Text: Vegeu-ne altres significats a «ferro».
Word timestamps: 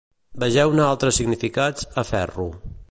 Vegeu-ne 0.43 0.81
altres 0.85 1.21
significats 1.21 1.89
a 2.03 2.07
«ferro». 2.13 2.53